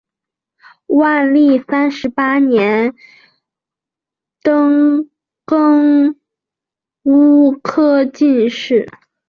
[0.87, 2.95] 万历三十八年
[4.41, 5.07] 登
[5.45, 6.15] 庚
[7.03, 8.89] 戌科进士。